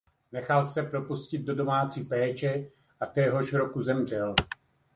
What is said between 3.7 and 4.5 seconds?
zemřel.